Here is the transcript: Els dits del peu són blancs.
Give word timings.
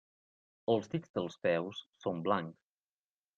Els 0.73 0.89
dits 0.93 1.13
del 1.17 1.29
peu 1.49 1.69
són 2.05 2.25
blancs. 2.29 2.73